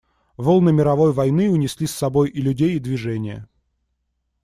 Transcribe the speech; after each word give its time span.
Волны 0.35 0.73
мировой 0.73 1.13
войны 1.13 1.51
унесли 1.51 1.85
с 1.85 1.91
собой 1.93 2.31
и 2.31 2.41
людей 2.41 2.73
и 2.75 2.79
движение. 2.79 3.47